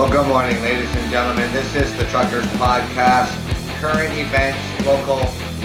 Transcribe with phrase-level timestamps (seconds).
[0.00, 1.52] Well, good morning, ladies and gentlemen.
[1.52, 3.30] This is the Truckers Podcast.
[3.80, 5.18] Current events, local,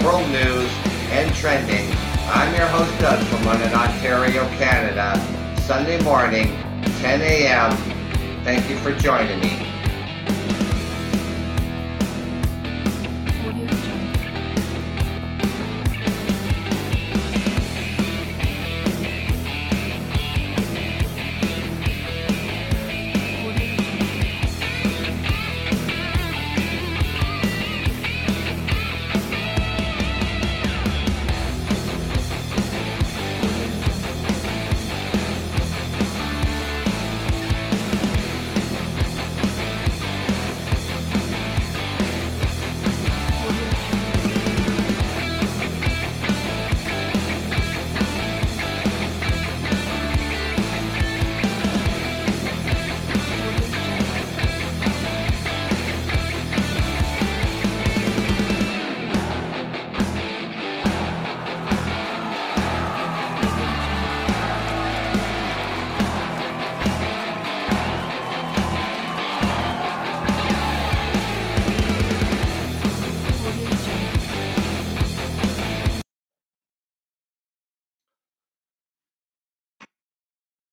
[0.04, 0.70] world news,
[1.12, 1.89] and trending.
[2.28, 5.16] I'm your host, Doug, from London, Ontario, Canada.
[5.62, 6.48] Sunday morning,
[7.00, 7.71] 10 a.m.
[8.44, 9.75] Thank you for joining me.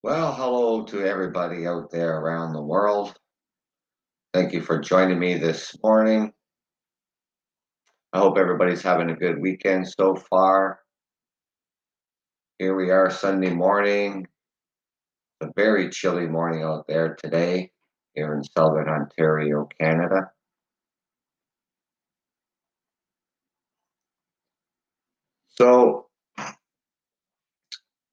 [0.05, 3.14] Well, hello to everybody out there around the world.
[4.34, 6.33] Thank you for joining me this morning.
[8.12, 10.81] I hope everybody's having a good weekend so far.
[12.59, 14.27] Here we are Sunday morning.
[15.41, 17.70] A very chilly morning out there today
[18.14, 20.33] here in southern Ontario, Canada.
[25.50, 26.09] So,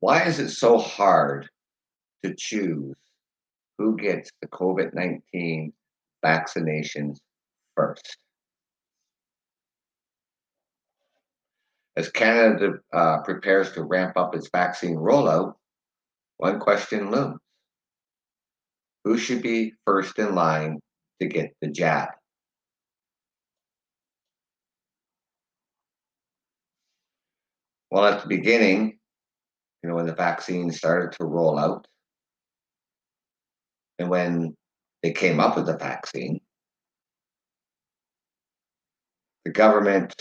[0.02, 1.50] why is it so hard
[2.24, 2.96] to choose
[3.78, 5.74] who gets the COVID 19
[6.24, 7.18] vaccinations
[7.76, 8.18] first?
[11.96, 15.54] As Canada uh, prepares to ramp up its vaccine rollout,
[16.38, 17.40] one question looms
[19.04, 20.80] Who should be first in line
[21.22, 22.10] to get the jab?
[27.92, 29.00] Well, at the beginning,
[29.84, 31.88] you know, when the vaccine started to roll out,
[34.00, 34.56] and when
[35.04, 36.40] they came up with the vaccine,
[39.46, 40.16] the government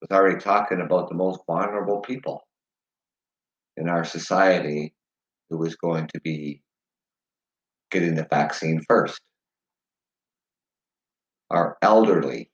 [0.00, 2.42] was already talking about the most vulnerable people
[3.76, 4.94] in our society
[5.50, 6.62] who was going to be
[7.90, 9.20] getting the vaccine first.
[11.50, 12.50] Our elderly,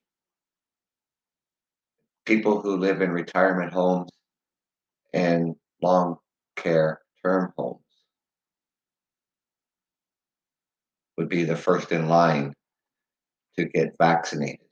[2.26, 4.10] people who live in retirement homes
[5.14, 6.16] and long
[6.56, 7.89] care term homes
[11.20, 12.50] would be the first in line
[13.54, 14.64] to get vaccinated.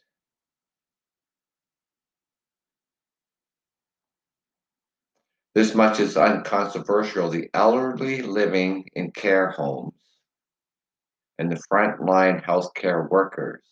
[5.55, 7.29] This much is uncontroversial.
[7.29, 9.93] The elderly living in care homes
[11.39, 13.63] and the frontline healthcare workers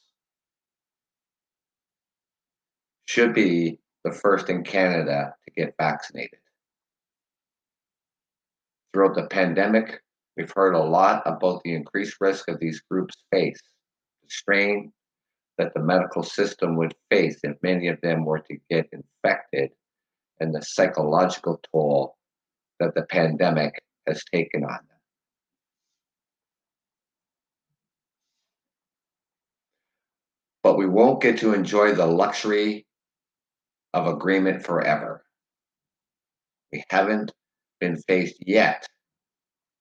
[3.06, 6.40] should be the first in Canada to get vaccinated.
[8.92, 10.02] Throughout the pandemic,
[10.36, 13.60] we've heard a lot about the increased risk of these groups face,
[14.22, 14.92] the strain
[15.58, 19.70] that the medical system would face if many of them were to get infected,
[20.40, 22.16] and the psychological toll
[22.78, 24.98] that the pandemic has taken on them.
[30.62, 32.86] But we won't get to enjoy the luxury
[33.94, 35.24] of agreement forever.
[36.70, 37.32] We haven't
[37.80, 38.86] been faced yet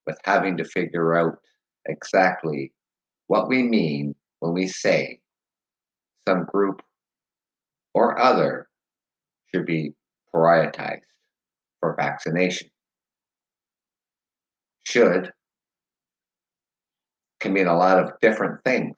[0.06, 1.38] with having to figure out
[1.86, 2.72] exactly
[3.28, 5.20] what we mean when we say
[6.28, 6.82] some group
[7.94, 8.68] or other
[9.54, 9.94] should be
[10.34, 11.02] prioritized
[11.80, 12.70] for vaccination.
[14.84, 15.32] Should
[17.40, 18.96] can mean a lot of different things.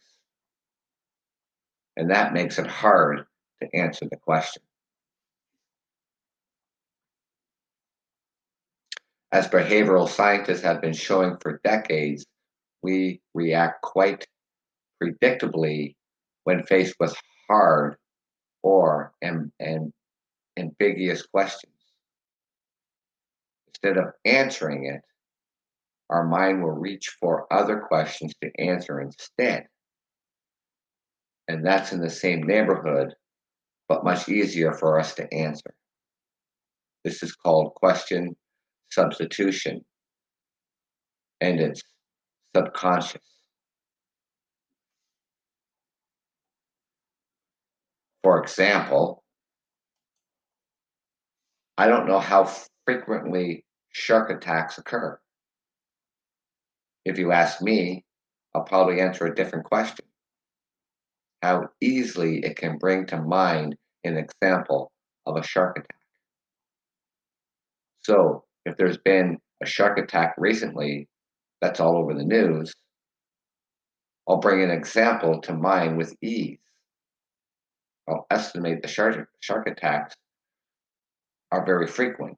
[1.97, 3.25] And that makes it hard
[3.61, 4.61] to answer the question.
[9.31, 12.25] As behavioral scientists have been showing for decades,
[12.81, 14.25] we react quite
[15.01, 15.95] predictably
[16.45, 17.15] when faced with
[17.47, 17.97] hard
[18.63, 19.91] or and, and
[20.57, 21.73] ambiguous questions.
[23.67, 25.01] Instead of answering it,
[26.09, 29.67] our mind will reach for other questions to answer instead.
[31.49, 33.13] And that's in the same neighborhood
[33.89, 35.73] but much easier for us to answer.
[37.03, 38.35] This is called question
[38.89, 39.83] substitution,
[41.41, 41.81] and it's
[42.55, 43.21] subconscious.
[48.23, 49.23] For example,
[51.77, 52.51] I don't know how
[52.85, 55.19] frequently shark attacks occur.
[57.05, 58.03] If you ask me,
[58.53, 60.05] I'll probably answer a different question.
[61.43, 64.91] How easily it can bring to mind an example
[65.25, 65.99] of a shark attack.
[67.99, 71.07] So, if there's been a shark attack recently
[71.61, 72.73] that's all over the news,
[74.27, 76.59] I'll bring an example to mind with ease.
[78.09, 80.15] I'll estimate the shark, shark attacks
[81.51, 82.35] are very frequent.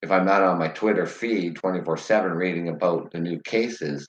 [0.00, 4.08] If I'm not on my Twitter feed 24 7 reading about the new cases,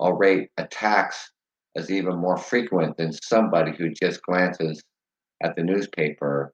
[0.00, 1.30] I'll rate attacks
[1.76, 4.82] as even more frequent than somebody who just glances
[5.42, 6.52] at the newspaper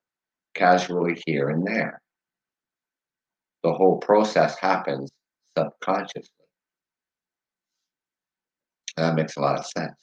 [0.55, 2.01] casually here and there.
[3.63, 5.11] The whole process happens
[5.57, 6.31] subconsciously.
[8.97, 9.95] That makes a lot of sense.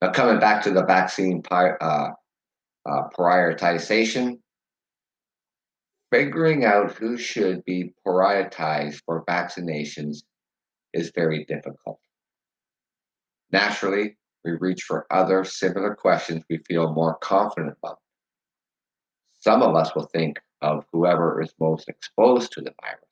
[0.00, 4.38] Now, coming back to the vaccine uh, uh, prioritization,
[6.10, 10.22] figuring out who should be prioritized for vaccinations
[10.92, 12.00] is very difficult.
[13.52, 17.98] Naturally, we reach for other similar questions we feel more confident about.
[19.40, 23.04] Some of us will think of whoever is most exposed to the virus.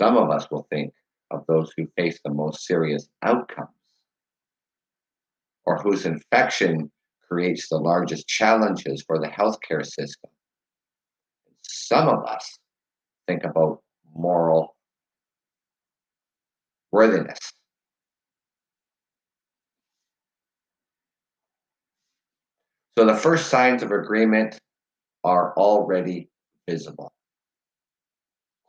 [0.00, 0.92] Some of us will think
[1.30, 3.70] of those who face the most serious outcomes
[5.64, 6.90] or whose infection
[7.26, 10.30] creates the largest challenges for the healthcare system.
[11.62, 12.58] Some of us
[13.26, 13.82] think about
[14.14, 14.76] moral
[16.92, 17.38] worthiness.
[22.96, 24.58] So the first signs of agreement
[25.26, 26.28] are already
[26.68, 27.12] visible.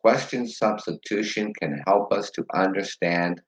[0.02, 3.40] Question substitution can help us to understand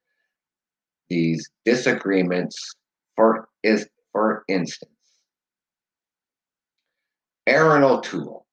[1.08, 2.76] these disagreements
[3.16, 4.92] for, is, for instance.
[7.48, 8.46] Erin O'Toole,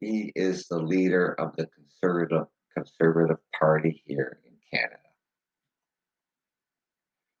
[0.00, 2.44] he is the leader of the Conservative
[2.76, 4.98] Conservative Party here in Canada.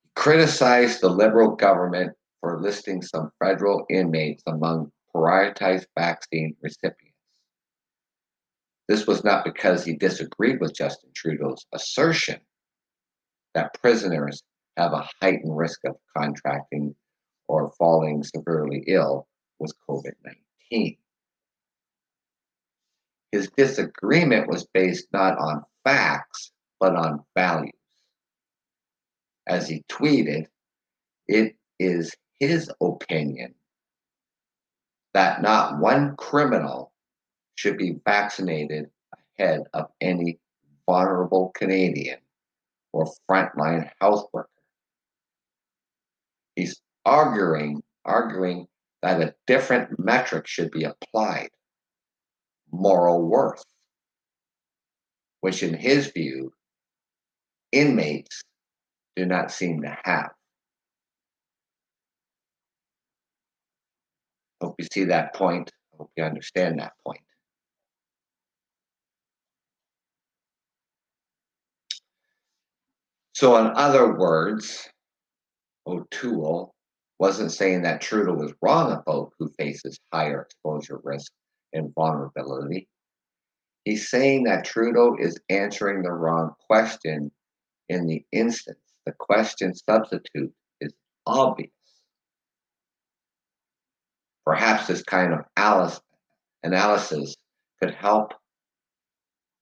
[0.04, 7.14] He criticized the Liberal government for listing some federal inmates among prioritized vaccine recipients.
[8.88, 12.40] This was not because he disagreed with Justin Trudeau's assertion
[13.54, 14.42] that prisoners
[14.76, 16.94] have a heightened risk of contracting
[17.48, 19.26] or falling severely ill
[19.58, 20.12] with COVID
[20.70, 20.96] 19.
[23.32, 27.72] His disagreement was based not on facts, but on values.
[29.46, 30.46] As he tweeted,
[31.26, 33.54] it is his opinion
[35.14, 36.92] that not one criminal
[37.54, 38.90] should be vaccinated
[39.38, 40.38] ahead of any
[40.86, 42.18] vulnerable Canadian
[42.92, 44.48] or frontline health worker.
[46.56, 48.66] He's arguing, arguing
[49.02, 51.50] that a different metric should be applied
[52.70, 53.64] moral worth,
[55.40, 56.52] which in his view,
[57.70, 58.42] inmates
[59.16, 60.30] do not seem to have.
[64.64, 65.70] Hope you see that point.
[65.98, 67.20] Hope you understand that point.
[73.34, 74.88] So, in other words,
[75.86, 76.74] O'Toole
[77.18, 81.30] wasn't saying that Trudeau was wrong about who faces higher exposure risk
[81.74, 82.88] and vulnerability.
[83.84, 87.30] He's saying that Trudeau is answering the wrong question
[87.90, 88.78] in the instance.
[89.04, 90.94] The question substitute is
[91.26, 91.73] obvious.
[94.44, 96.00] Perhaps this kind of
[96.62, 97.34] analysis
[97.80, 98.32] could help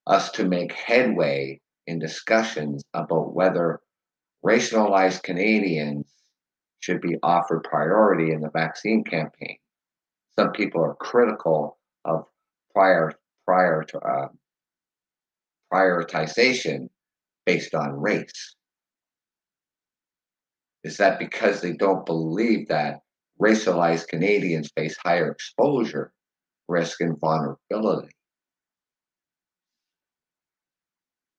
[0.07, 3.81] us to make headway in discussions about whether
[4.45, 6.07] racialized Canadians
[6.81, 9.57] should be offered priority in the vaccine campaign.
[10.37, 12.25] Some people are critical of
[12.75, 13.13] prior
[13.47, 14.29] prior to uh,
[15.73, 16.89] prioritization
[17.47, 18.57] based on race.
[20.85, 23.01] Is that because they don't believe that
[23.43, 26.13] racialized Canadians face higher exposure
[26.69, 28.15] risk and vulnerability?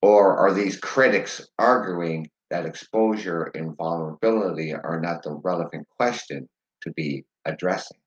[0.01, 6.49] Or are these critics arguing that exposure and vulnerability are not the relevant question
[6.81, 7.97] to be addressing?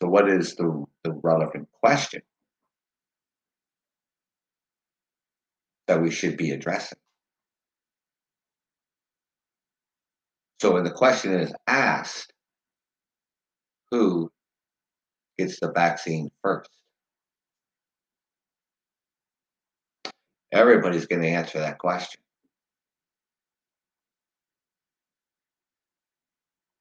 [0.00, 2.22] So, what is the, the relevant question?
[5.92, 6.96] That we should be addressing.
[10.58, 12.32] So when the question is asked,
[13.90, 14.32] who
[15.36, 16.70] gets the vaccine first?
[20.50, 22.22] Everybody's going to answer that question.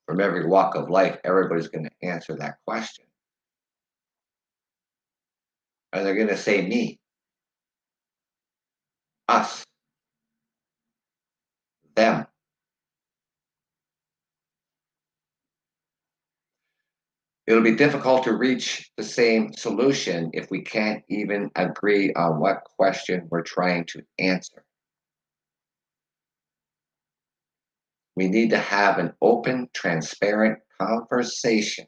[0.08, 3.04] From every walk of life, everybody's going to answer that question.
[5.92, 7.01] And they're going to say me,
[9.32, 9.64] us,
[11.96, 12.26] them.
[17.48, 22.64] It'll be difficult to reach the same solution if we can't even agree on what
[22.78, 24.64] question we're trying to answer.
[28.16, 31.88] We need to have an open, transparent conversation,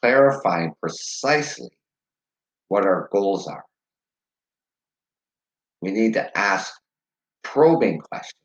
[0.00, 1.70] clarifying precisely
[2.68, 3.64] what our goals are.
[5.80, 6.72] We need to ask
[7.42, 8.36] probing questions.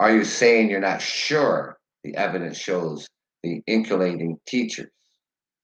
[0.00, 3.08] Are you saying you're not sure the evidence shows
[3.42, 4.90] the inoculating teachers,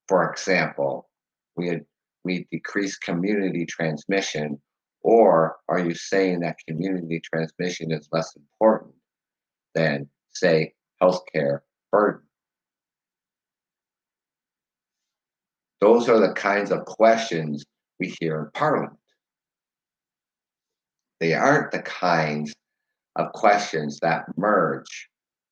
[0.09, 1.09] for example,
[1.57, 1.85] we had,
[2.25, 4.61] we decrease community transmission,
[5.03, 8.95] or are you saying that community transmission is less important
[9.75, 12.23] than, say, healthcare burden?
[15.81, 17.65] Those are the kinds of questions
[18.01, 18.97] we hear in Parliament.
[21.21, 22.55] They aren't the kinds
[23.17, 25.09] of questions that merge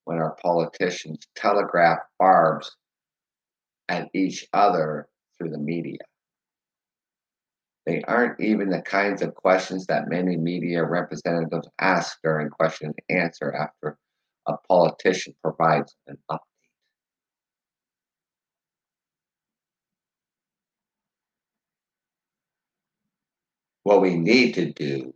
[0.07, 2.75] when our politicians telegraph barbs
[3.89, 5.99] at each other through the media.
[7.85, 13.21] They aren't even the kinds of questions that many media representatives ask during question and
[13.21, 13.99] answer after
[14.47, 16.48] a politician provides an update.
[23.89, 25.15] What we need to do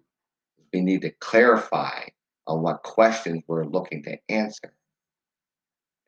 [0.57, 2.05] is we need to clarify
[2.47, 4.73] on what questions we're looking to answer.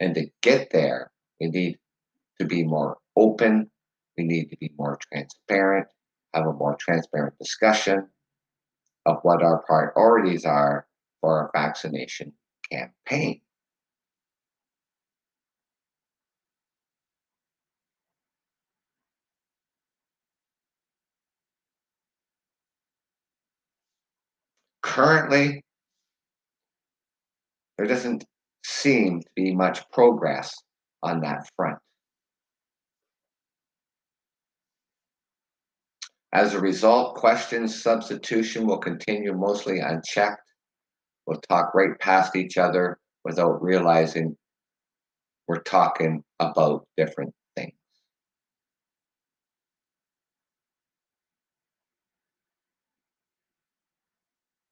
[0.00, 1.78] And to get there, we need
[2.40, 3.70] to be more open.
[4.16, 5.88] We need to be more transparent,
[6.32, 8.08] have a more transparent discussion
[9.04, 10.86] of what our priorities are
[11.20, 12.32] for our vaccination
[12.72, 13.42] campaign.
[24.94, 25.60] Currently,
[27.76, 28.24] there doesn't
[28.64, 30.54] seem to be much progress
[31.02, 31.80] on that front.
[36.32, 40.48] As a result, question substitution will continue mostly unchecked.
[41.26, 44.36] We'll talk right past each other without realizing
[45.48, 47.34] we're talking about different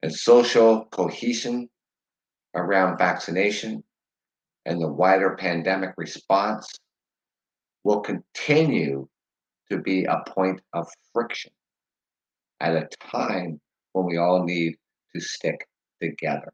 [0.02, 1.68] And social cohesion
[2.54, 3.84] around vaccination
[4.66, 6.68] and the wider pandemic response
[7.84, 9.08] will continue
[9.70, 11.52] to be a point of friction
[12.60, 13.60] at a time
[13.92, 14.76] when we all need
[15.14, 15.66] to stick
[16.00, 16.52] together.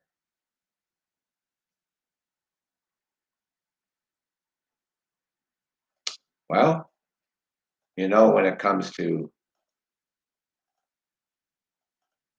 [6.49, 6.91] Well,
[7.97, 9.31] you know, when it comes to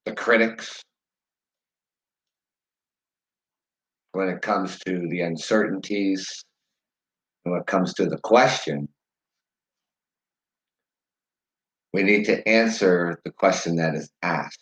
[0.05, 0.83] the critics
[4.13, 6.43] when it comes to the uncertainties,
[7.43, 8.87] when it comes to the question,
[11.93, 14.59] we need to answer the question that is asked.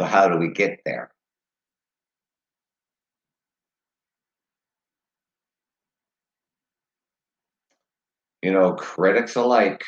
[0.00, 1.10] So, how do we get there?
[8.42, 9.82] You know, critics alike.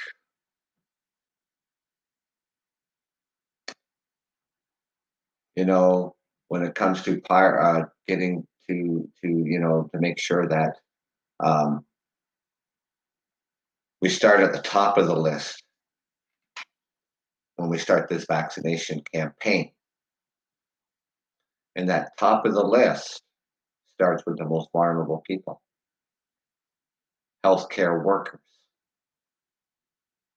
[5.56, 6.14] You know,
[6.48, 10.76] when it comes to uh, getting to to you know to make sure that
[11.40, 11.84] um,
[14.00, 15.62] we start at the top of the list
[17.56, 19.70] when we start this vaccination campaign.
[21.76, 23.22] And that top of the list
[23.94, 25.60] starts with the most vulnerable people
[27.44, 28.40] healthcare workers.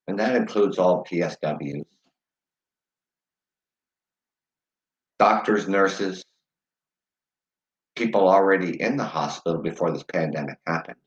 [0.07, 1.86] And that includes all PSWs,
[5.17, 6.24] doctors, nurses,
[7.95, 10.98] people already in the hospital before this pandemic happened.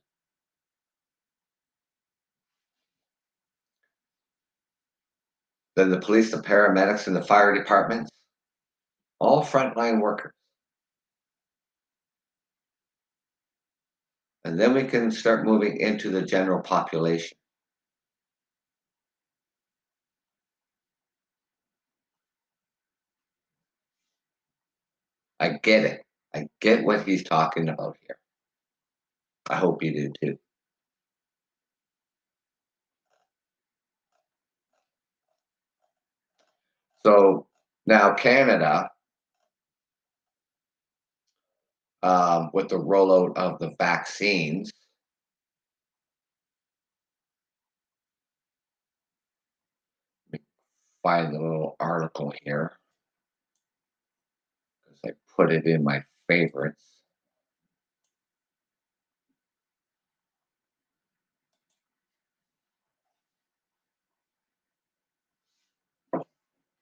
[5.75, 8.11] Then the police, the paramedics, and the fire departments,
[9.19, 10.33] all frontline workers.
[14.47, 17.37] And then we can start moving into the general population.
[25.41, 26.03] I get it.
[26.33, 28.19] I get what he's talking about here.
[29.51, 30.39] I hope you do too.
[37.05, 37.49] So
[37.85, 38.91] now Canada,
[42.07, 44.71] um, with the rollout of the vaccines,
[51.03, 52.79] find the little article here
[54.85, 56.81] because I put it in my favorites.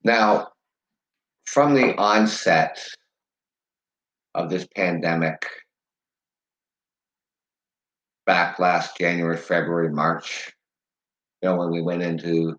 [0.02, 0.49] Now,
[1.47, 2.78] from the onset
[4.34, 5.46] of this pandemic,
[8.26, 10.52] back last January, February, March,
[11.42, 12.58] you know, when we went into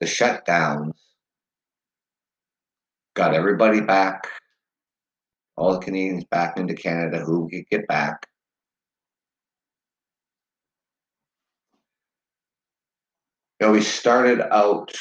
[0.00, 0.92] the shutdowns,
[3.14, 4.26] got everybody back,
[5.56, 8.26] all the Canadians back into Canada who could get back.
[13.60, 14.92] You know, we started out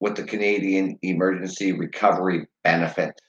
[0.00, 3.20] with the Canadian Emergency Recovery Benefit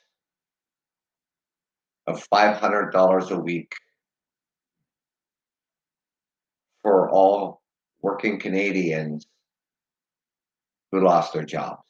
[2.07, 3.73] of $500 a week
[6.81, 7.61] for all
[8.01, 9.25] working Canadians
[10.91, 11.81] who lost their jobs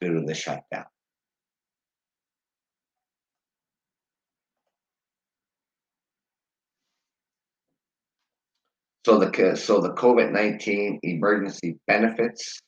[0.00, 0.84] due to the shutdown.
[9.04, 12.58] So the so the COVID nineteen emergency benefits,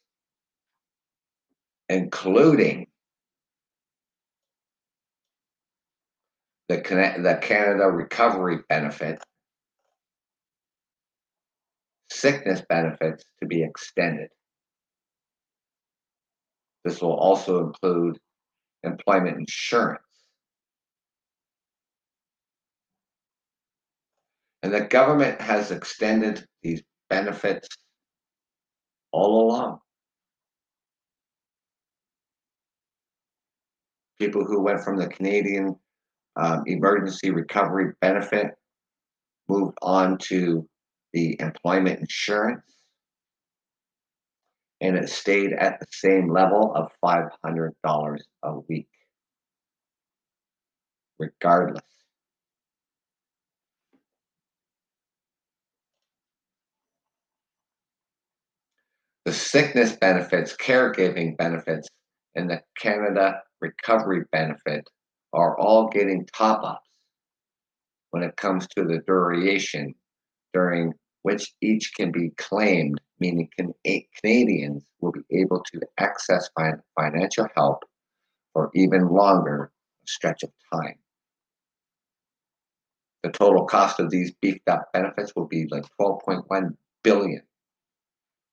[1.89, 2.89] including
[6.69, 9.23] the the Canada Recovery Benefit,
[12.11, 14.29] sickness benefits to be extended.
[16.85, 18.19] This will also include
[18.83, 20.03] employment insurance.
[24.63, 27.69] And the government has extended these benefits
[29.13, 29.79] all along.
[34.19, 35.77] People who went from the Canadian
[36.37, 38.49] um, Emergency Recovery Benefit
[39.49, 40.69] moved on to
[41.13, 42.77] the employment insurance
[44.81, 48.89] and it stayed at the same level of $500 a week,
[51.19, 51.83] regardless.
[59.25, 61.89] The sickness benefits, caregiving benefits,
[62.37, 64.89] and the Canada Recovery Benefit
[65.37, 66.89] are all getting top ups
[68.11, 69.95] when it comes to the duration
[70.55, 73.75] during which each can be claimed, meaning can,
[74.21, 76.49] Canadians will be able to access
[76.99, 77.85] financial help
[78.53, 79.71] for even longer
[80.07, 80.95] stretch of time.
[83.23, 87.43] The total cost of these beefed up benefits will be like 12.1 billion.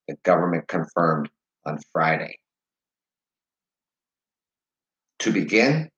[0.07, 1.29] The government confirmed
[1.65, 2.39] on Friday.
[5.19, 5.89] To begin,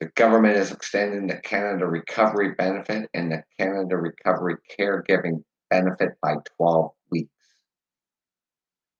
[0.00, 6.36] the government is extending the Canada Recovery Benefit and the Canada Recovery Caregiving Benefit by
[6.56, 7.30] 12 weeks.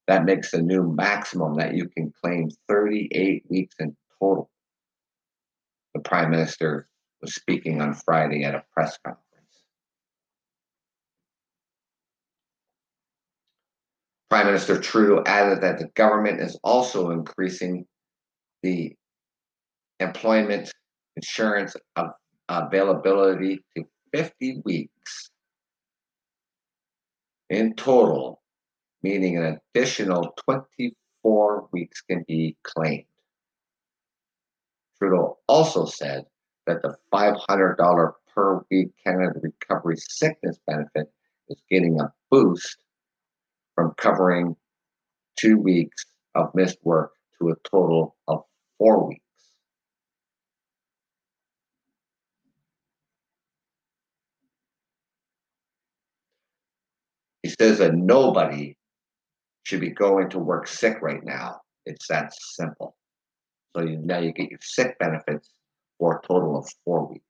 [0.08, 4.50] That makes the new maximum that you can claim 38 weeks in total.
[5.94, 6.86] The Prime Minister
[7.22, 9.24] was speaking on Friday at a press conference.
[14.28, 17.86] Prime Minister Trudeau added that the government is also increasing
[18.62, 18.94] the
[19.98, 20.70] employment
[21.20, 21.76] insurance
[22.48, 25.30] availability to 50 weeks
[27.50, 28.40] in total,
[29.02, 33.04] meaning an additional 24 weeks can be claimed.
[34.98, 36.24] Trudeau also said
[36.66, 41.10] that the $500 per week Canada Recovery Sickness Benefit
[41.48, 42.78] is getting a boost
[43.74, 44.56] from covering
[45.36, 48.44] two weeks of missed work to a total of
[48.78, 49.24] four weeks.
[57.50, 58.76] Says that nobody
[59.62, 61.60] should be going to work sick right now.
[61.86, 62.96] It's that simple.
[63.74, 65.50] So you, now you get your sick benefits
[65.98, 67.24] for a total of four weeks,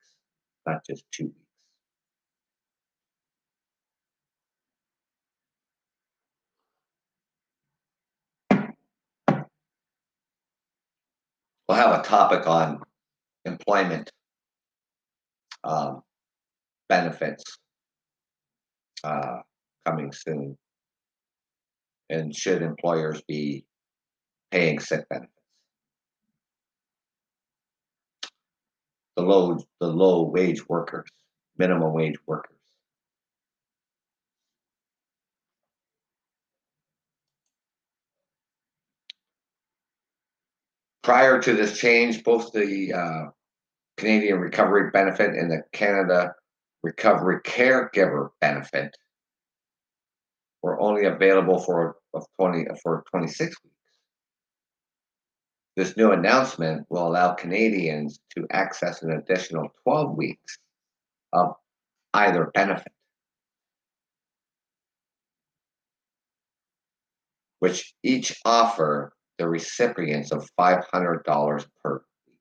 [0.66, 1.36] not just two weeks.
[11.68, 12.80] We'll have a topic on
[13.44, 14.10] employment
[15.62, 16.02] um,
[16.88, 17.44] benefits
[19.04, 19.38] uh,
[19.84, 20.56] coming soon.
[22.08, 23.64] And should employers be
[24.50, 25.32] paying sick benefits?
[29.16, 31.08] The low, the low wage workers,
[31.56, 32.56] minimum wage workers.
[41.02, 43.30] Prior to this change, both the uh,
[43.96, 46.34] Canadian Recovery Benefit and the Canada
[46.82, 48.96] Recovery Caregiver Benefit
[50.62, 53.76] were only available for of 20 for 26 weeks.
[55.76, 60.58] This new announcement will allow Canadians to access an additional 12 weeks
[61.32, 61.54] of
[62.12, 62.92] either benefit,
[67.60, 72.36] which each offer the recipients of $500 per week.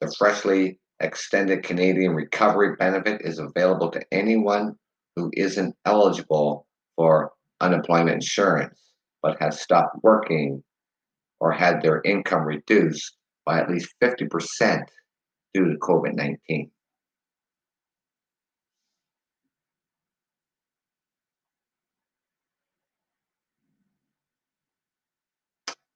[0.00, 4.76] The freshly extended Canadian Recovery Benefit is available to anyone
[5.16, 10.62] who isn't eligible for unemployment insurance but has stopped working
[11.40, 14.84] or had their income reduced by at least 50%
[15.54, 16.70] due to COVID 19.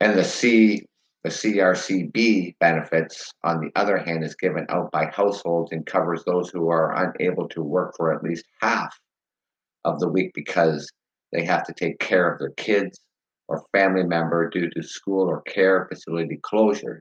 [0.03, 0.87] And the C,
[1.25, 6.49] the CRCB benefits, on the other hand, is given out by households and covers those
[6.49, 8.99] who are unable to work for at least half
[9.85, 10.91] of the week because
[11.33, 13.01] they have to take care of their kids
[13.49, 17.01] or family member due to school or care facility closures.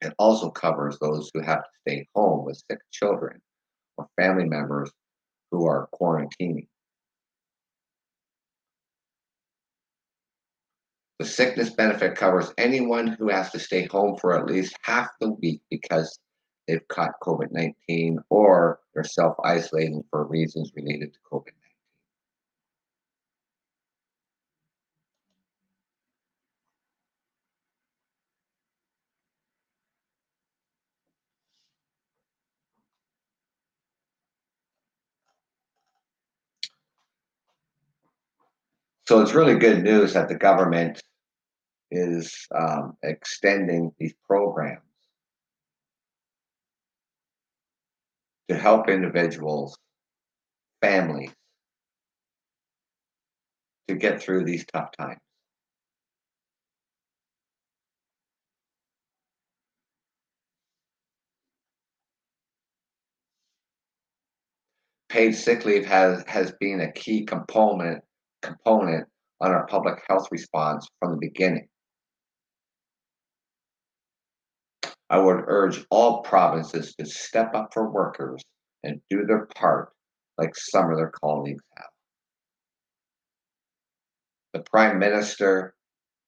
[0.00, 3.40] It also covers those who have to stay home with sick children
[3.96, 4.90] or family members
[5.50, 6.68] who are quarantining.
[11.18, 15.30] The sickness benefit covers anyone who has to stay home for at least half the
[15.30, 16.16] week because
[16.68, 21.54] they've caught COVID 19 or they're self isolating for reasons related to COVID 19.
[39.06, 41.02] So it's really good news that the government
[41.90, 44.82] is um, extending these programs
[48.48, 49.76] to help individuals,
[50.80, 51.30] families,
[53.88, 55.20] to get through these tough times.
[65.08, 68.04] Paid sick leave has, has been a key component
[68.42, 69.06] component
[69.40, 71.66] on our public health response from the beginning.
[75.10, 78.42] I would urge all provinces to step up for workers
[78.82, 79.92] and do their part
[80.36, 81.86] like some of their colleagues have.
[84.52, 85.74] The Prime Minister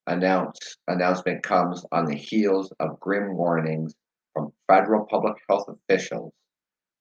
[0.06, 3.94] announce, announcement comes on the heels of grim warnings
[4.34, 6.32] from federal public health officials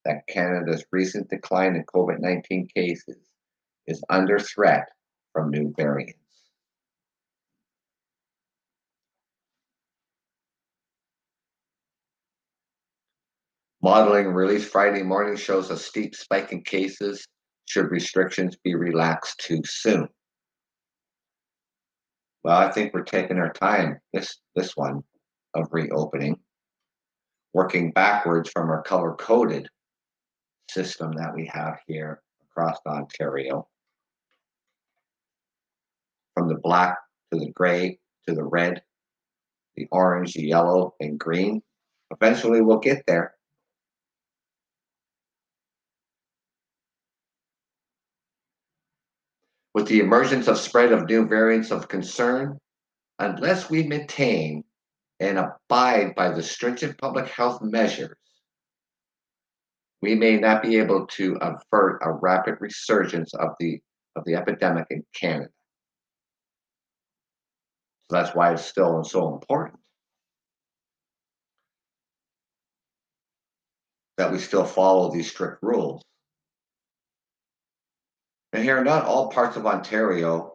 [0.06, 3.18] that Canada's recent decline in COVID 19 cases
[3.88, 4.88] is under threat
[5.34, 6.19] from new variants.
[13.82, 17.26] Modeling released Friday morning shows a steep spike in cases
[17.66, 20.10] should restrictions be relaxed too soon.
[22.44, 25.04] Well, I think we're taking our time this this one
[25.54, 26.38] of reopening,
[27.54, 29.70] working backwards from our color coded
[30.70, 33.66] system that we have here across Ontario.
[36.34, 36.98] From the black
[37.32, 38.82] to the gray to the red,
[39.78, 41.62] the orange, the yellow, and green.
[42.12, 43.36] Eventually we'll get there.
[49.74, 52.60] With the emergence of spread of new variants of concern,
[53.20, 54.64] unless we maintain
[55.20, 58.18] and abide by the stringent public health measures,
[60.02, 63.80] we may not be able to avert a rapid resurgence of the
[64.16, 65.50] of the epidemic in Canada.
[68.10, 69.80] So that's why it's still so important
[74.18, 76.04] that we still follow these strict rules.
[78.54, 80.54] And here, not all parts of Ontario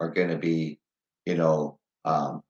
[0.00, 0.78] are going to be,
[1.24, 2.42] you know, um,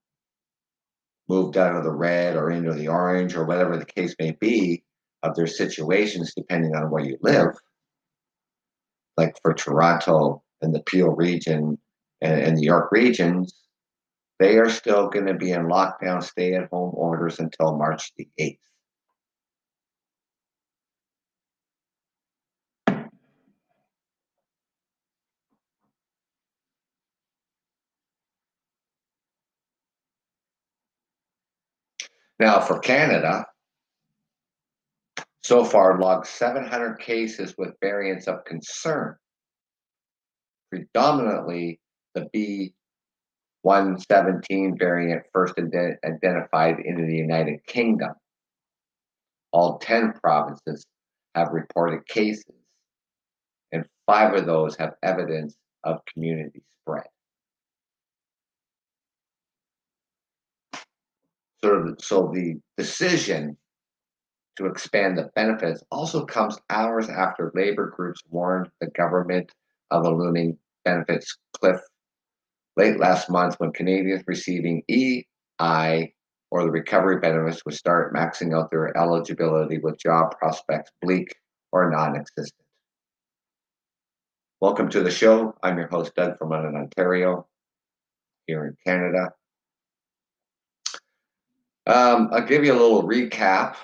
[1.29, 4.83] moved out of the red or into the orange or whatever the case may be
[5.23, 7.55] of their situations, depending on where you live.
[9.17, 11.79] Like for Toronto and the Peel region
[12.21, 13.55] and, and the York regions,
[14.39, 18.29] they are still going to be in lockdown, stay at home orders until March the
[18.41, 18.59] 8th.
[32.39, 33.45] Now, for Canada,
[35.43, 39.17] so far logged 700 cases with variants of concern,
[40.71, 41.81] predominantly
[42.15, 42.29] the
[43.65, 48.13] B117 variant first ident- identified in the United Kingdom.
[49.51, 50.85] All 10 provinces
[51.35, 52.55] have reported cases,
[53.73, 57.07] and five of those have evidence of community spread.
[61.63, 63.57] So, so the decision
[64.57, 69.53] to expand the benefits also comes hours after labor groups warned the government
[69.91, 71.81] of a looming benefits cliff
[72.77, 76.13] late last month when Canadians receiving EI
[76.51, 81.35] or the recovery benefits would start maxing out their eligibility with job prospects bleak
[81.73, 82.65] or non existent.
[84.61, 85.55] Welcome to the show.
[85.63, 87.47] I'm your host, Doug from London, Ontario,
[88.47, 89.33] here in Canada.
[91.89, 93.77] Um, I'll give you a little recap.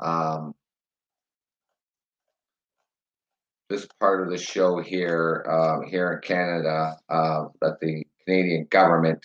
[0.00, 0.54] Um,
[3.68, 9.22] this part of the show here, uh, here in Canada, uh, that the Canadian government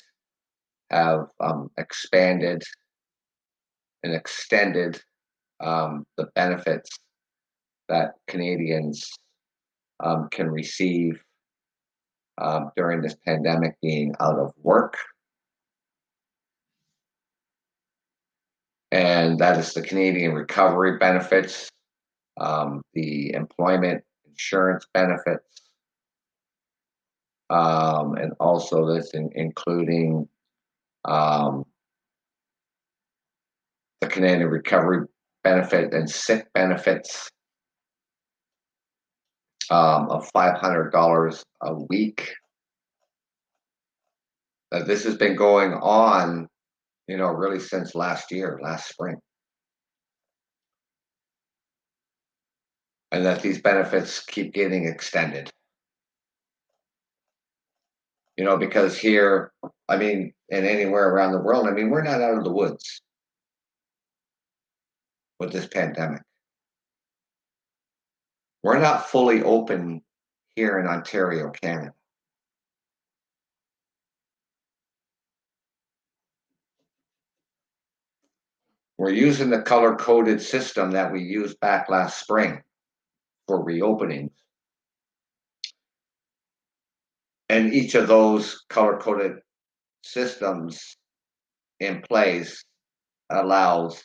[0.89, 2.61] have um, expanded
[4.03, 5.01] and extended
[5.61, 6.89] um, the benefits
[7.87, 9.09] that Canadians
[10.03, 11.23] um, can receive
[12.39, 14.97] um, during this pandemic being out of work.
[18.91, 21.69] And that is the Canadian recovery benefits,
[22.39, 25.45] um, the employment insurance benefits,
[27.49, 30.27] um, and also this in, including
[31.05, 31.65] um,
[34.01, 35.07] the Canadian recovery
[35.43, 37.29] benefit and sick benefits
[39.69, 42.33] um, of $500 a week.
[44.71, 46.47] Uh, this has been going on
[47.11, 49.17] you know, really since last year, last spring.
[53.11, 55.51] And that these benefits keep getting extended.
[58.37, 59.51] You know, because here,
[59.89, 63.01] I mean, and anywhere around the world, I mean, we're not out of the woods
[65.37, 66.21] with this pandemic.
[68.63, 70.01] We're not fully open
[70.55, 71.91] here in Ontario, Canada.
[79.01, 82.61] We're using the color coded system that we used back last spring
[83.47, 84.29] for reopenings.
[87.49, 89.37] And each of those color coded
[90.03, 90.97] systems
[91.79, 92.63] in place
[93.31, 94.03] allows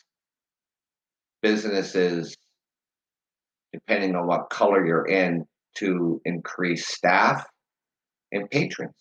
[1.43, 2.35] businesses,
[3.71, 7.45] depending on what color you're in, to increase staff
[8.31, 8.95] and patrons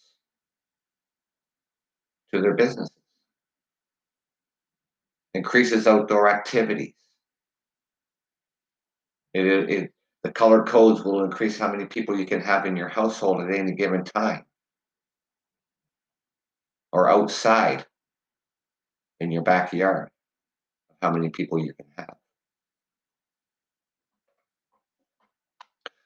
[2.35, 2.96] to their businesses
[5.37, 6.95] increases outdoor activities.
[9.35, 12.89] It, it, the color codes will increase how many people you can have in your
[12.89, 14.45] household at any given time
[16.91, 17.85] or outside
[19.21, 20.09] in your backyard,
[21.03, 22.17] how many people you can have.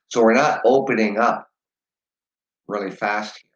[0.09, 1.49] So we're not opening up
[2.67, 3.51] really fast here.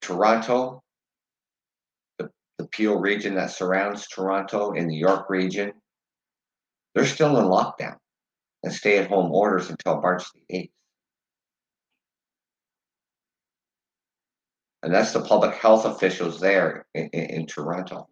[0.00, 0.82] Toronto,
[2.70, 5.72] Peel region that surrounds Toronto in the York region,
[6.94, 7.96] they're still in lockdown
[8.62, 10.70] and stay at home orders until March the 8th.
[14.82, 18.08] And that's the public health officials there in, in, in Toronto.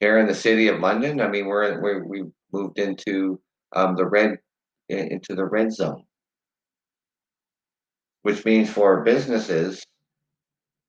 [0.00, 3.40] Here in the city of London, I mean, we're, we're we moved into
[3.74, 4.38] um, the red
[4.88, 6.04] into the red zone,
[8.22, 9.84] which means for businesses,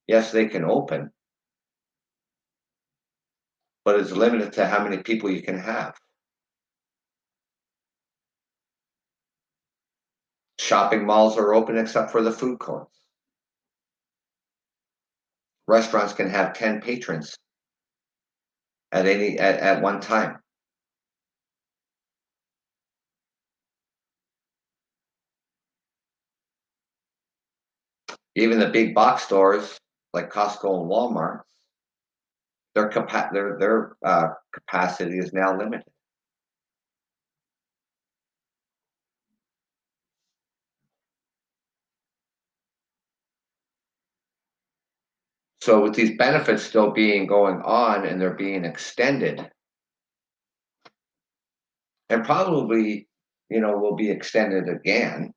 [0.08, 1.10] yes, they can open,
[3.88, 5.96] but it's limited to how many people you can have.
[10.60, 13.00] Shopping malls are open except for the food courts.
[15.70, 17.38] Restaurants can have 10 patrons
[18.92, 20.40] at any at, at one time.
[28.36, 29.80] Even the big box stores
[30.14, 31.44] like Costco and Walmart
[32.78, 35.92] their capa- their their uh, capacity is now limited.
[45.62, 49.50] So with these benefits still being going on and they're being extended,
[52.12, 53.08] and probably,
[53.50, 55.34] you know, will be extended again,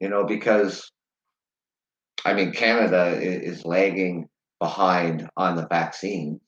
[0.00, 0.90] you know, because
[2.24, 4.26] I mean, Canada is lagging
[4.60, 6.40] behind on the vaccine.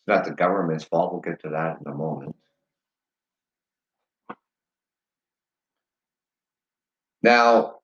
[0.00, 1.12] It's not the government's fault.
[1.12, 2.36] We'll get to that in a moment.
[7.22, 7.74] Now,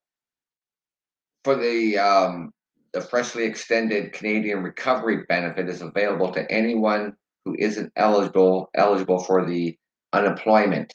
[1.43, 2.53] for the um,
[2.93, 9.45] the freshly extended Canadian Recovery Benefit is available to anyone who isn't eligible eligible for
[9.45, 9.77] the
[10.13, 10.93] unemployment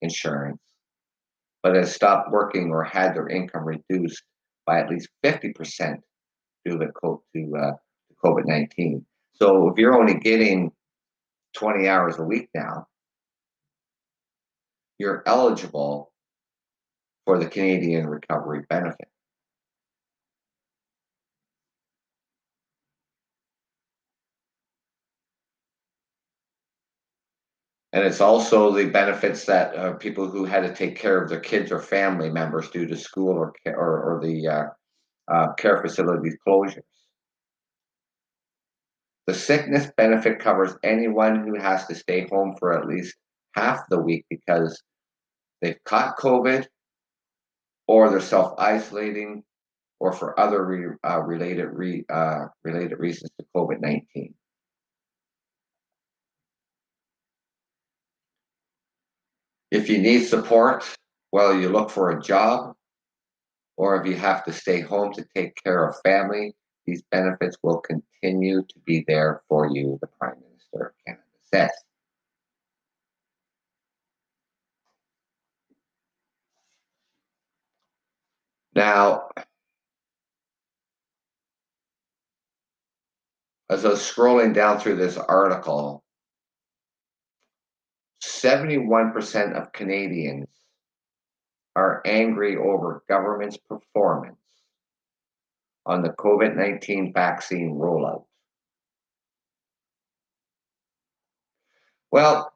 [0.00, 0.60] insurance,
[1.62, 4.24] but has stopped working or had their income reduced
[4.66, 5.96] by at least 50%
[6.64, 7.72] due to, uh,
[8.24, 9.04] COVID 19.
[9.34, 10.70] So if you're only getting
[11.54, 12.86] 20 hours a week now,
[14.98, 16.12] you're eligible
[17.24, 19.08] for the Canadian Recovery Benefit.
[27.92, 31.40] And it's also the benefits that uh, people who had to take care of their
[31.40, 34.64] kids or family members due to school or or, or the uh,
[35.28, 36.80] uh, care facilities closures.
[39.26, 43.14] The sickness benefit covers anyone who has to stay home for at least
[43.54, 44.82] half the week because
[45.60, 46.66] they've caught COVID
[47.86, 49.44] or they're self isolating
[50.00, 54.34] or for other re, uh, related re, uh, related reasons to COVID nineteen.
[59.72, 60.84] If you need support
[61.30, 62.76] while you look for a job,
[63.78, 66.54] or if you have to stay home to take care of family,
[66.84, 71.22] these benefits will continue to be there for you, the Prime Minister of Canada
[71.54, 71.70] says.
[78.74, 79.30] Now,
[83.70, 86.01] as I was scrolling down through this article,
[88.22, 90.48] 71% of Canadians
[91.74, 94.36] are angry over government's performance
[95.86, 98.24] on the COVID 19 vaccine rollout.
[102.12, 102.52] Well,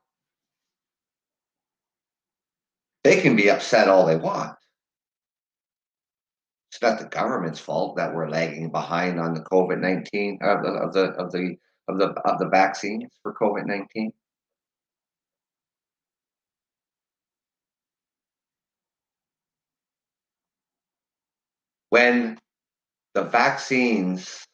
[3.02, 4.56] they can be upset all they want.
[6.70, 10.68] It's not the government's fault that we're lagging behind on the COVID nineteen of the
[10.72, 11.56] of the of the
[11.88, 14.12] of the of the vaccines for COVID nineteen.
[21.90, 22.38] When
[23.14, 24.44] the vaccines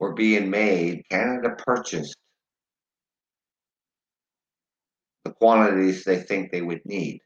[0.00, 2.16] were being made, Canada purchased
[5.24, 7.20] the quantities they think they would need.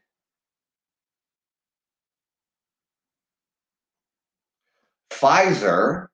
[5.11, 6.07] Pfizer,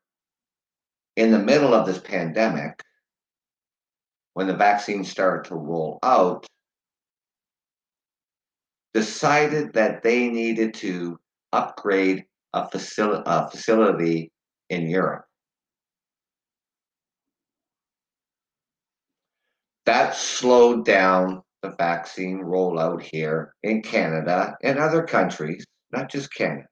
[1.17, 2.81] in the middle of this pandemic,
[4.33, 6.47] when the vaccine started to roll out,
[8.93, 11.19] decided that they needed to
[11.53, 14.31] upgrade a, facil- a facility
[14.69, 15.25] in Europe.
[19.85, 26.67] That slowed down the vaccine rollout here in Canada and other countries, not just Canada.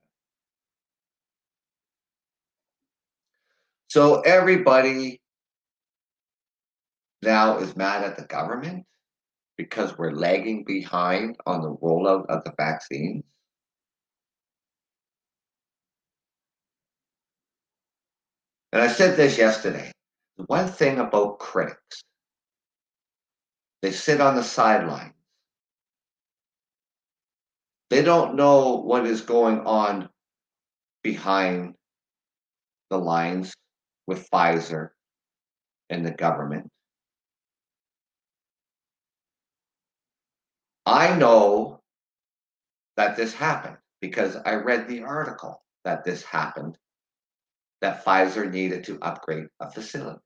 [3.88, 5.20] So everybody
[7.22, 8.86] now is mad at the government
[9.58, 13.24] because we're lagging behind on the rollout of the vaccines.
[18.72, 19.92] And I said this yesterday.
[20.38, 22.04] The one thing about critics,
[23.82, 25.14] they sit on the sidelines.
[27.90, 30.10] They don't know what is going on
[31.04, 31.76] behind
[32.90, 33.54] the lines
[34.08, 34.92] with Pfizer
[35.90, 36.70] and the government.
[40.86, 41.82] I know
[42.96, 46.78] that this happened because I read the article that this happened
[47.82, 50.20] that Pfizer needed to upgrade a facility.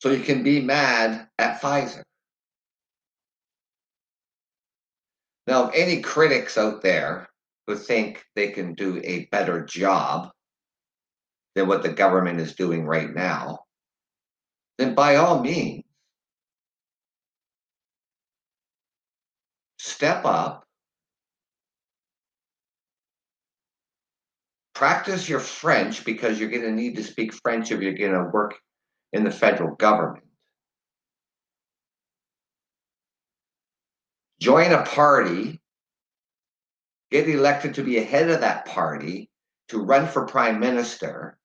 [0.00, 2.02] So you can be mad at Pfizer.
[5.46, 7.26] Now, any critics out there
[7.66, 10.30] who think they can do a better job
[11.54, 13.60] than what the government is doing right now,
[14.76, 15.84] then by all means,
[19.88, 20.64] step up,
[24.74, 28.30] practice your French because you're going to need to speak French if you're going to
[28.30, 28.54] work
[29.12, 30.24] in the federal government.
[34.40, 35.60] Join a party,
[37.10, 39.30] get elected to be a head of that party,
[39.68, 41.37] to run for prime minister,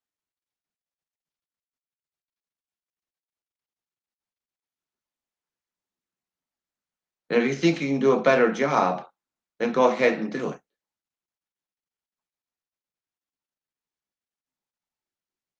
[7.34, 9.07] And if you think you can do a better job,
[9.57, 10.59] then go ahead and do it.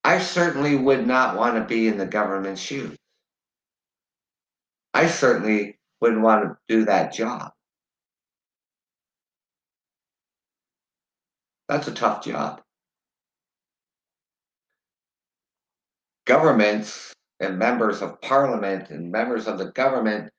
[0.03, 2.95] I certainly would not want to be in the government's shoes.
[4.93, 7.51] I certainly wouldn't want to do that job.
[11.67, 12.61] That's a tough job.
[16.28, 20.30] Governments and members of parliament and members of the government,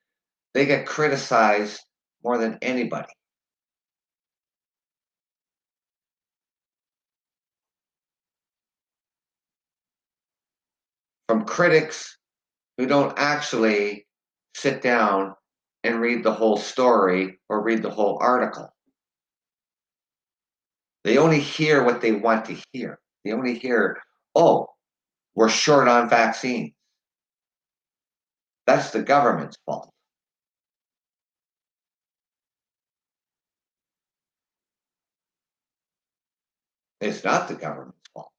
[0.55, 1.81] they get criticized
[2.23, 3.11] more than anybody.
[11.27, 12.17] From critics
[12.77, 14.07] who don't actually
[14.55, 15.35] sit down
[15.83, 18.73] and read the whole story or read the whole article.
[21.03, 22.97] They only hear what they want to hear.
[23.25, 24.01] They only hear,
[24.35, 24.69] oh,
[25.35, 26.71] we're short on vaccines.
[28.65, 29.91] That's the government's fault.
[37.05, 38.31] It's not the government's fault.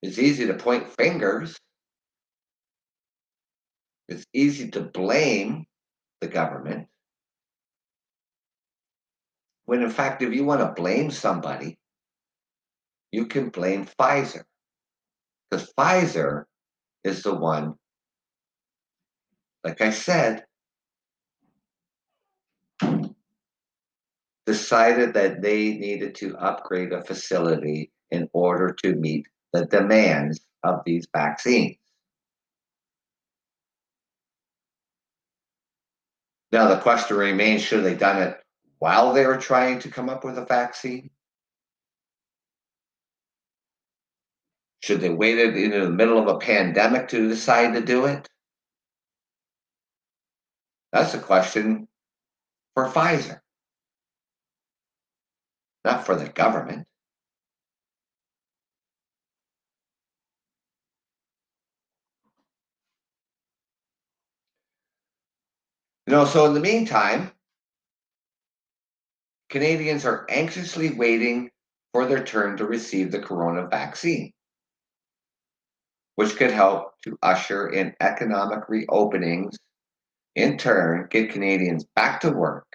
[0.00, 1.58] It's easy to point fingers.
[4.08, 5.64] It's easy to blame
[6.20, 6.86] the government.
[9.64, 11.76] When in fact, if you want to blame somebody,
[13.10, 14.44] you can blame Pfizer.
[15.50, 16.44] Because Pfizer
[17.02, 17.74] is the one,
[19.64, 20.44] like I said,
[24.46, 30.80] decided that they needed to upgrade a facility in order to meet the demands of
[30.84, 31.76] these vaccines.
[36.50, 38.38] Now, the question remains should they done it
[38.78, 41.10] while they were trying to come up with a vaccine?
[44.80, 48.28] Should they waited in the middle of a pandemic to decide to do it?
[50.92, 51.88] That's a question
[52.74, 53.40] for Pfizer,
[55.84, 56.86] not for the government.
[66.06, 67.30] You know, so in the meantime,
[69.50, 71.50] Canadians are anxiously waiting
[71.92, 74.32] for their turn to receive the corona vaccine
[76.16, 79.56] which could help to usher in economic reopenings,
[80.34, 82.66] in turn, get Canadians back to work.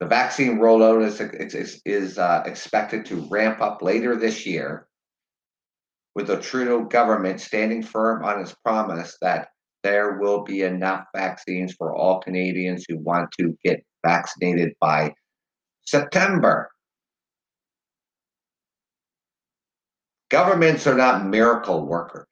[0.00, 1.20] The vaccine rollout is,
[1.54, 4.86] is, is uh, expected to ramp up later this year,
[6.14, 9.48] with the Trudeau government standing firm on its promise that
[9.82, 15.14] there will be enough vaccines for all Canadians who want to get vaccinated by
[15.86, 16.70] September.
[20.28, 22.26] Governments are not miracle workers.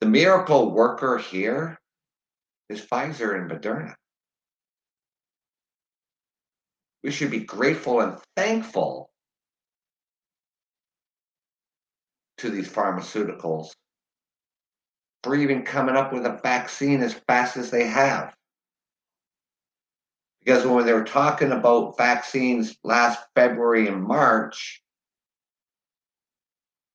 [0.00, 1.78] The miracle worker here
[2.68, 3.94] is Pfizer and Moderna.
[7.02, 9.10] We should be grateful and thankful
[12.38, 13.70] to these pharmaceuticals
[15.22, 18.34] for even coming up with a vaccine as fast as they have.
[20.40, 24.82] Because when they were talking about vaccines last February and March,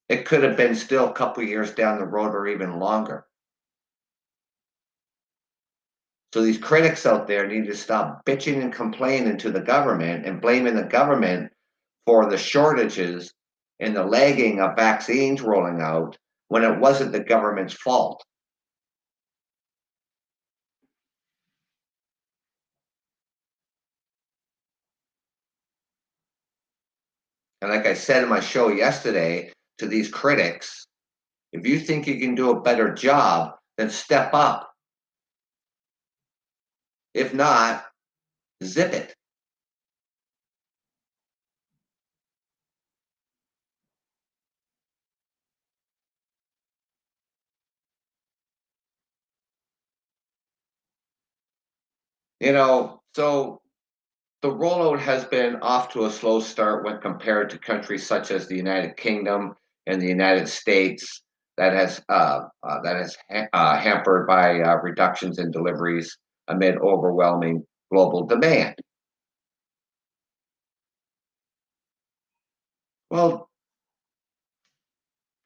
[0.09, 3.25] it could have been still a couple years down the road or even longer.
[6.35, 10.41] So these critics out there need to stop bitching and complaining to the government and
[10.41, 11.49] blaming the government
[12.05, 13.31] for the shortages
[13.79, 16.17] and the lagging of vaccines rolling out
[16.49, 18.21] when it wasn't the government's fault.
[27.61, 30.85] And like I said in my show yesterday to these critics,
[31.53, 34.74] if you think you can do a better job, then step up.
[37.15, 37.83] If not,
[38.63, 39.15] zip it.
[52.39, 53.61] You know, so
[54.41, 58.47] the rollout has been off to a slow start when compared to countries such as
[58.47, 59.55] the United Kingdom
[59.87, 61.23] and the United States
[61.57, 66.77] that has uh, uh, that has ha- uh, hampered by uh, reductions in deliveries amid
[66.77, 68.75] overwhelming global demand.
[73.09, 73.49] Well,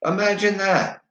[0.06, 1.02] imagine that.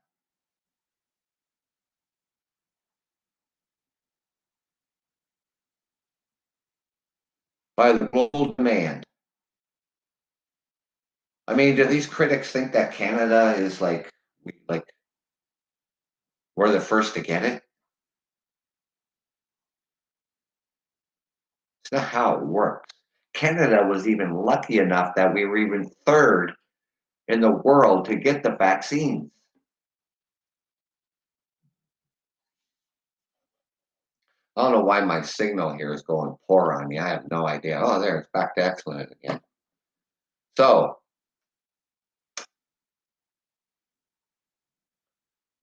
[7.79, 9.05] by the global demand.
[11.47, 14.09] I mean, do these critics think that Canada is like
[14.67, 14.83] like
[16.57, 17.63] we're the first to get it.
[21.91, 22.93] It's not how it works.
[23.33, 26.53] Canada was even lucky enough that we were even third
[27.27, 29.31] in the world to get the vaccines.
[34.55, 36.99] I don't know why my signal here is going poor on me.
[36.99, 37.79] I have no idea.
[37.81, 39.39] Oh, there, it's back to excellent again.
[40.57, 40.99] So,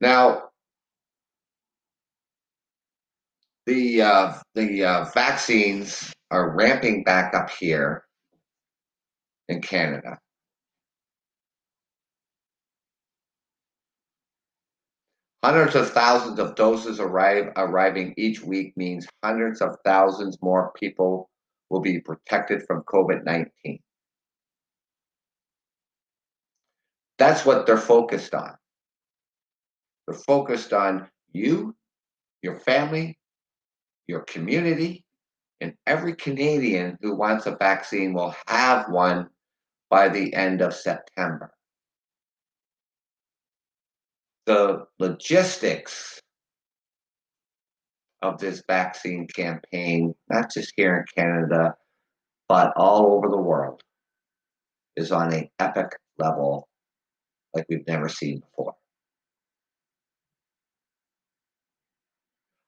[0.01, 0.51] now
[3.67, 8.05] the uh, the uh, vaccines are ramping back up here
[9.49, 10.19] in Canada.
[15.45, 21.29] Hundreds of thousands of doses arrive, arriving each week means hundreds of thousands more people
[21.71, 23.79] will be protected from COVID 19.
[27.19, 28.55] That's what they're focused on.
[30.07, 31.75] They're focused on you,
[32.43, 33.17] your family,
[34.07, 35.05] your community,
[35.61, 39.29] and every Canadian who wants a vaccine will have one
[39.91, 41.51] by the end of September
[44.47, 46.21] the logistics
[48.23, 51.75] of this vaccine campaign, not just here in Canada,
[52.49, 53.83] but all over the world,
[54.97, 56.69] is on an epic level
[57.55, 58.75] like we've never seen before.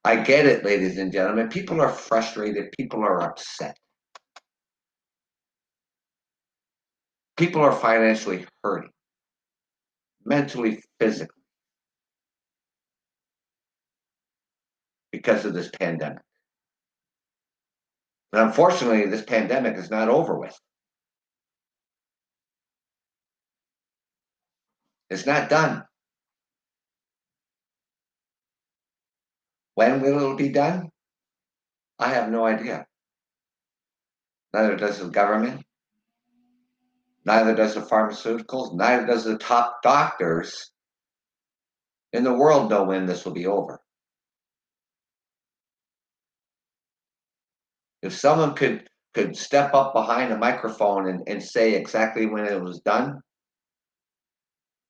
[0.03, 1.49] I get it, ladies and gentlemen.
[1.49, 3.77] People are frustrated, people are upset.
[7.37, 8.89] People are financially hurting,
[10.25, 11.39] mentally, physically.
[15.11, 16.21] because of this pandemic.
[18.31, 20.57] But unfortunately, this pandemic is not over with.
[25.09, 25.83] It's not done.
[29.79, 30.89] When will it be done?
[31.99, 32.85] I have no idea.
[34.53, 35.63] Neither does the government.
[37.23, 38.75] Neither does the pharmaceuticals.
[38.75, 40.69] Neither does the top doctors
[42.11, 43.79] in the world know when this will be over.
[48.01, 52.61] If someone could could step up behind a microphone and, and say exactly when it
[52.61, 53.21] was done,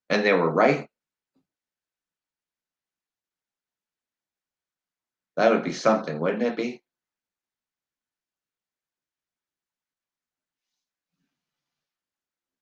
[0.10, 0.89] and they were right,
[5.40, 6.82] that would be something, wouldn't it be?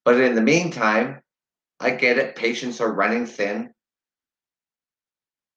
[0.06, 1.22] But in the meantime,
[1.80, 3.74] I get it, patience are running thin.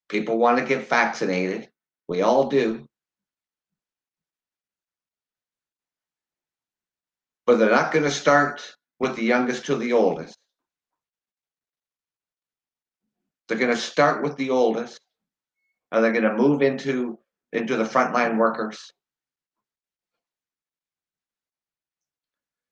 [0.09, 1.68] People want to get vaccinated.
[2.09, 2.87] We all do.
[7.51, 10.39] but they're not going to start with the youngest to the oldest.
[13.49, 15.01] They're going to start with the oldest,
[15.93, 17.18] and they're going to move into
[17.53, 18.93] into the frontline workers,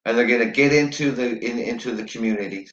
[0.04, 2.72] and they're going to get into the in, into the communities.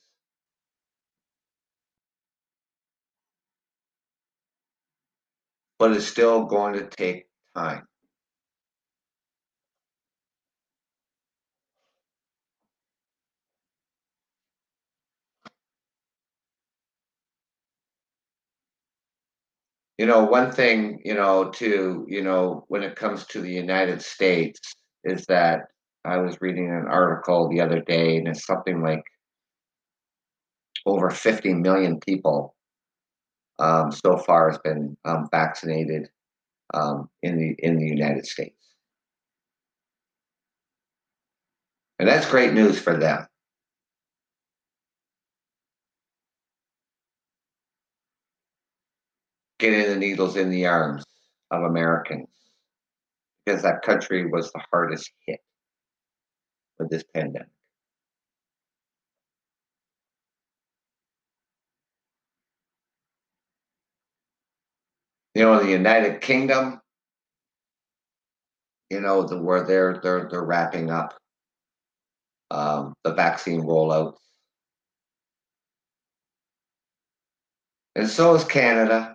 [5.80, 7.26] But it's still going to take
[7.56, 7.86] time.
[19.98, 24.02] You know, one thing, you know, to, you know, when it comes to the United
[24.02, 24.60] States
[25.06, 25.68] is that
[26.04, 29.04] I was reading an article the other day and it's something like
[30.86, 32.56] over 50 million people
[33.60, 36.10] um, so far has been um, vaccinated
[36.74, 38.56] um, in the in the United States.
[42.00, 43.26] And that's great news for them.
[49.60, 51.04] Getting the needles in the arms
[51.52, 52.28] of Americans
[53.46, 55.40] because that country was the hardest hit
[56.80, 57.48] with this pandemic.
[65.34, 66.80] You know, the United Kingdom,
[68.90, 71.14] you know, the, where they're they're they're wrapping up
[72.52, 74.18] um, the vaccine rollouts,
[77.96, 79.15] and so is Canada.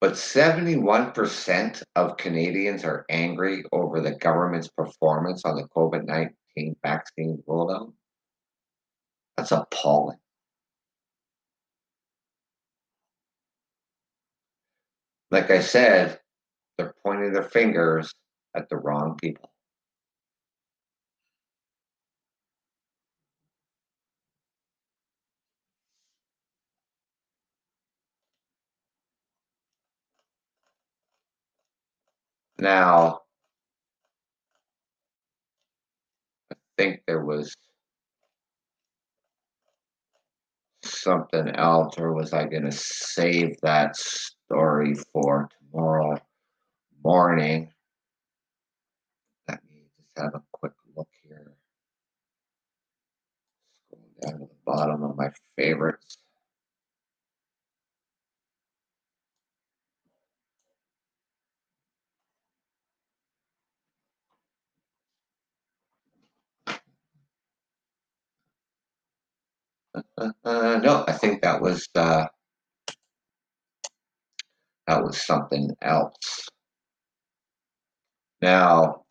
[0.00, 7.42] But 71% of Canadians are angry over the government's performance on the COVID 19 vaccine
[7.48, 7.92] rollout.
[9.36, 10.18] That's appalling.
[15.30, 16.20] Like I said,
[16.76, 18.14] they're pointing their fingers
[18.56, 19.50] at the wrong people.
[32.60, 33.20] Now,
[36.50, 37.56] I think there was
[40.82, 46.18] something else, or was I going to save that story for tomorrow
[47.04, 47.72] morning?
[49.48, 51.52] Let me just have a quick look here.
[53.86, 56.18] Scroll down to the bottom of my favorites.
[70.18, 72.26] Uh, no, I think that was uh,
[74.86, 76.48] that was something else.
[78.40, 79.04] Now,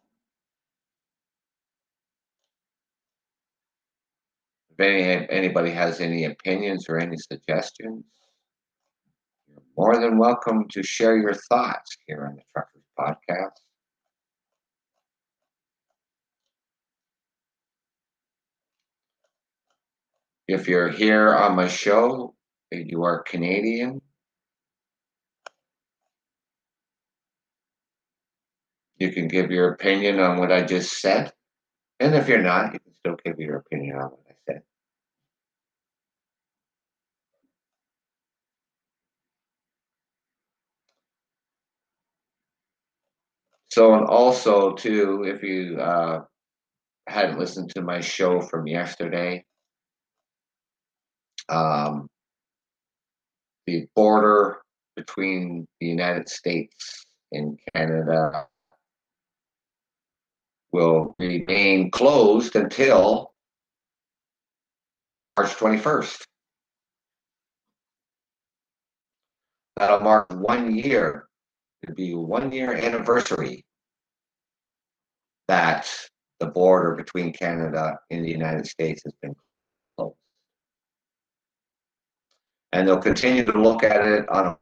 [4.72, 8.06] if any, anybody has any opinions or any suggestions,
[9.48, 13.67] you're more than welcome to share your thoughts here on the Truckers Podcast.
[20.48, 22.34] If you're here on my show,
[22.72, 24.02] you are Canadian,
[28.98, 31.34] you can give your opinion on what I just said.
[32.00, 34.62] And if you're not, you can still give your opinion on what I said.
[43.70, 46.22] So, and also, too, if you uh,
[47.08, 49.44] hadn't listened to my show from yesterday,
[51.50, 52.08] um,
[53.66, 54.62] the border
[54.96, 58.48] between the United States and Canada
[60.72, 63.34] will remain closed until
[65.38, 66.24] March 21st.
[69.78, 71.28] That'll mark one year.
[71.84, 73.64] It'll be one year anniversary
[75.48, 75.88] that
[76.40, 79.36] the border between Canada and the United States has been
[79.98, 80.16] closed.
[82.72, 84.58] And they'll continue to look at it on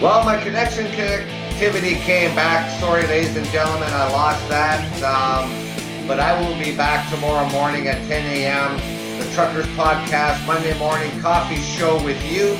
[0.00, 2.70] Well, my connection activity came back.
[2.80, 4.80] Sorry, ladies and gentlemen, I lost that.
[5.02, 8.78] Um, but I will be back tomorrow morning at 10 a.m.
[9.18, 12.54] The Truckers Podcast, Monday morning coffee show with you.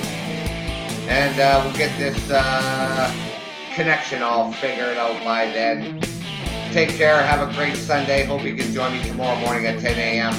[1.08, 3.10] And uh, we'll get this uh,
[3.74, 5.98] connection all figured out by then.
[6.72, 7.20] Take care.
[7.20, 8.24] Have a great Sunday.
[8.24, 10.32] Hope you can join me tomorrow morning at 10 a.m.